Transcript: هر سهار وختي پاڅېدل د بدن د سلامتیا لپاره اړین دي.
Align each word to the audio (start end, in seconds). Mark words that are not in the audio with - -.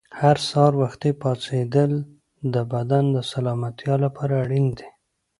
هر 0.19 0.37
سهار 0.47 0.73
وختي 0.83 1.11
پاڅېدل 1.21 1.91
د 2.53 2.55
بدن 2.73 3.03
د 3.15 3.17
سلامتیا 3.33 3.95
لپاره 4.05 4.33
اړین 4.43 4.67
دي. 4.77 4.87